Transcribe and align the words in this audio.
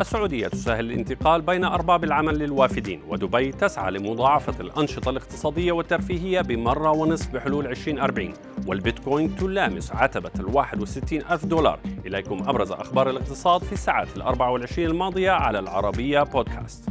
السعودية 0.00 0.48
تسهل 0.48 0.90
الانتقال 0.90 1.42
بين 1.42 1.64
أرباب 1.64 2.04
العمل 2.04 2.38
للوافدين 2.38 3.02
ودبي 3.08 3.52
تسعى 3.52 3.90
لمضاعفة 3.90 4.60
الأنشطة 4.60 5.10
الاقتصادية 5.10 5.72
والترفيهية 5.72 6.40
بمرة 6.40 6.90
ونصف 6.90 7.32
بحلول 7.32 7.66
2040 7.66 8.32
والبيتكوين 8.66 9.36
تلامس 9.36 9.92
عتبة 9.92 10.30
ال 10.40 10.56
61 10.56 11.18
ألف 11.30 11.44
دولار. 11.46 11.78
إليكم 12.06 12.48
أبرز 12.48 12.72
أخبار 12.72 13.10
الاقتصاد 13.10 13.62
في 13.62 13.72
الساعات 13.72 14.16
ال 14.16 14.22
24 14.22 14.88
الماضية 14.88 15.30
على 15.30 15.58
العربية 15.58 16.22
بودكاست. 16.22 16.84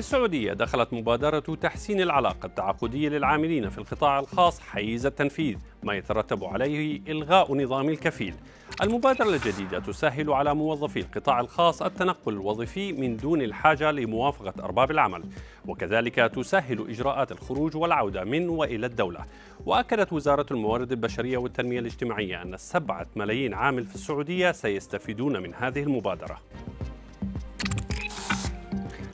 السعودية 0.00 0.52
دخلت 0.52 0.92
مبادرة 0.92 1.38
تحسين 1.60 2.00
العلاقة 2.00 2.46
التعاقدية 2.46 3.08
للعاملين 3.08 3.68
في 3.68 3.78
القطاع 3.78 4.18
الخاص 4.18 4.60
حيز 4.60 5.06
التنفيذ 5.06 5.56
ما 5.82 5.94
يترتب 5.94 6.44
عليه 6.44 7.00
إلغاء 7.08 7.54
نظام 7.54 7.88
الكفيل. 7.88 8.34
المبادرة 8.82 9.28
الجديدة 9.28 9.78
تسهل 9.78 10.32
على 10.32 10.54
موظفي 10.54 11.00
القطاع 11.00 11.40
الخاص 11.40 11.82
التنقل 11.82 12.32
الوظيفي 12.32 12.92
من 12.92 13.16
دون 13.16 13.42
الحاجة 13.42 13.90
لموافقة 13.90 14.64
أرباب 14.64 14.90
العمل 14.90 15.22
وكذلك 15.66 16.14
تسهل 16.14 16.86
إجراءات 16.88 17.32
الخروج 17.32 17.76
والعودة 17.76 18.24
من 18.24 18.48
وإلى 18.48 18.86
الدولة. 18.86 19.24
وأكدت 19.66 20.12
وزارة 20.12 20.46
الموارد 20.50 20.92
البشرية 20.92 21.36
والتنمية 21.36 21.78
الاجتماعية 21.78 22.42
أن 22.42 22.54
السبعة 22.54 23.06
ملايين 23.16 23.54
عامل 23.54 23.84
في 23.84 23.94
السعودية 23.94 24.52
سيستفيدون 24.52 25.42
من 25.42 25.54
هذه 25.54 25.82
المبادرة. 25.82 26.38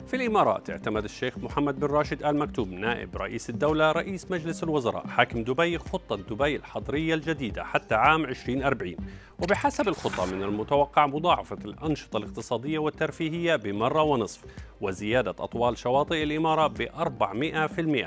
في 0.07 0.15
الإمارات 0.15 0.69
اعتمد 0.69 1.03
الشيخ 1.03 1.37
محمد 1.37 1.79
بن 1.79 1.87
راشد 1.87 2.23
آل 2.23 2.37
مكتوم 2.37 2.73
نائب 2.73 3.17
رئيس 3.17 3.49
الدولة 3.49 3.91
رئيس 3.91 4.31
مجلس 4.31 4.63
الوزراء 4.63 5.07
حاكم 5.07 5.43
دبي 5.43 5.77
خطة 5.77 6.15
دبي 6.15 6.55
الحضرية 6.55 7.13
الجديدة 7.13 7.63
حتى 7.63 7.95
عام 7.95 8.25
2040 8.25 8.95
وبحسب 9.39 9.87
الخطة 9.87 10.35
من 10.35 10.43
المتوقع 10.43 11.07
مضاعفة 11.07 11.57
الأنشطة 11.65 12.17
الاقتصادية 12.17 12.79
والترفيهية 12.79 13.55
بمرة 13.55 14.01
ونصف 14.01 14.41
وزيادة 14.81 15.31
أطوال 15.31 15.77
شواطئ 15.77 16.23
الإمارة 16.23 16.67
ب 16.67 16.87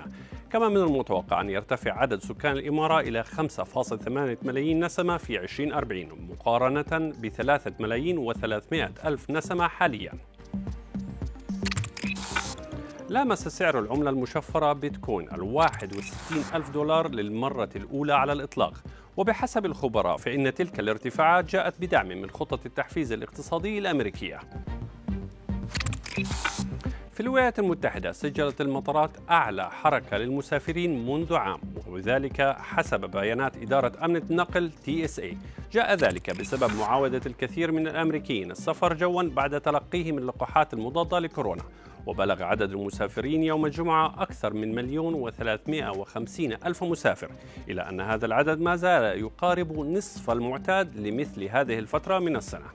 400% 0.06 0.08
كما 0.52 0.68
من 0.68 0.76
المتوقع 0.76 1.40
أن 1.40 1.50
يرتفع 1.50 1.92
عدد 1.92 2.22
سكان 2.22 2.52
الإمارة 2.52 3.00
إلى 3.00 3.24
5.8 3.24 4.10
ملايين 4.46 4.84
نسمة 4.84 5.16
في 5.16 5.40
2040 5.40 6.08
مقارنة 6.30 7.12
ب 7.20 7.28
3 7.28 7.72
ملايين 7.80 8.32
و300 8.32 9.06
ألف 9.06 9.30
نسمة 9.30 9.68
حالياً. 9.68 10.12
لامس 13.10 13.48
سعر 13.48 13.78
العملة 13.78 14.10
المشفرة 14.10 14.72
بيتكوين 14.72 15.28
ال 15.32 15.42
61 15.42 16.44
ألف 16.54 16.70
دولار 16.70 17.08
للمرة 17.08 17.68
الأولى 17.76 18.14
على 18.14 18.32
الإطلاق. 18.32 18.74
وبحسب 19.16 19.66
الخبراء 19.66 20.16
فإن 20.16 20.54
تلك 20.54 20.80
الارتفاعات 20.80 21.50
جاءت 21.50 21.74
بدعم 21.80 22.08
من 22.08 22.30
خطة 22.30 22.58
التحفيز 22.66 23.12
الاقتصادي 23.12 23.78
الأمريكية. 23.78 24.40
في 27.12 27.20
الولايات 27.20 27.58
المتحدة 27.58 28.12
سجلت 28.12 28.60
المطارات 28.60 29.10
أعلى 29.30 29.70
حركة 29.70 30.16
للمسافرين 30.16 31.06
منذ 31.06 31.34
عام 31.34 31.60
وذلك 31.88 32.56
حسب 32.58 33.00
بيانات 33.00 33.56
إدارة 33.56 34.04
أمن 34.04 34.16
النقل 34.16 34.70
اي 34.88 35.38
جاء 35.72 35.94
ذلك 35.94 36.38
بسبب 36.40 36.76
معاودة 36.76 37.20
الكثير 37.26 37.72
من 37.72 37.88
الأمريكيين 37.88 38.50
السفر 38.50 38.94
جوا 38.94 39.22
بعد 39.22 39.60
تلقيهم 39.60 40.18
اللقاحات 40.18 40.74
المضادة 40.74 41.18
لكورونا. 41.18 41.62
وبلغ 42.06 42.42
عدد 42.42 42.70
المسافرين 42.70 43.42
يوم 43.42 43.66
الجمعة 43.66 44.22
أكثر 44.22 44.52
من 44.52 44.74
مليون 44.74 45.14
وثلاثمائة 45.14 45.90
وخمسين 45.90 46.52
ألف 46.52 46.84
مسافر 46.84 47.30
إلى 47.68 47.82
أن 47.88 48.00
هذا 48.00 48.26
العدد 48.26 48.60
ما 48.60 48.76
زال 48.76 49.18
يقارب 49.18 49.78
نصف 49.78 50.30
المعتاد 50.30 50.96
لمثل 50.96 51.44
هذه 51.44 51.78
الفترة 51.78 52.18
من 52.18 52.36
السنة. 52.36 52.66